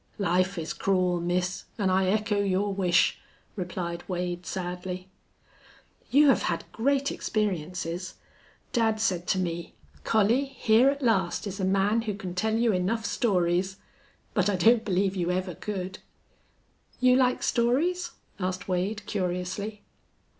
"Life 0.17 0.57
is 0.57 0.73
cruel, 0.73 1.19
miss, 1.21 1.65
an' 1.77 1.91
I 1.91 2.07
echo 2.07 2.39
your 2.41 2.73
wish," 2.73 3.19
replied 3.55 4.03
Wade, 4.09 4.47
sadly. 4.47 5.09
"You 6.09 6.29
have 6.29 6.41
had 6.41 6.63
great 6.71 7.11
experiences. 7.11 8.15
Dad 8.73 8.99
said 8.99 9.27
to 9.27 9.37
me, 9.37 9.75
'Collie, 10.03 10.45
here 10.45 10.89
at 10.89 11.03
last 11.03 11.45
is 11.45 11.59
a 11.59 11.63
man 11.65 12.01
who 12.01 12.15
can 12.15 12.33
tell 12.33 12.55
you 12.55 12.71
enough 12.71 13.05
stories!'... 13.05 13.77
But 14.33 14.49
I 14.49 14.55
don't 14.55 14.83
believe 14.83 15.15
you 15.15 15.29
ever 15.29 15.53
could." 15.53 15.99
"You 16.99 17.15
like 17.15 17.43
stories?" 17.43 18.09
asked 18.39 18.67
Wade, 18.67 19.05
curiously. 19.05 19.83